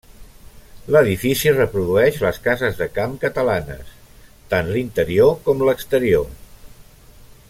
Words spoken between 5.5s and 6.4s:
com l'exterior.